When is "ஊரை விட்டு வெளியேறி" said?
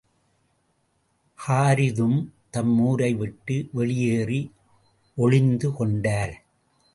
2.79-4.51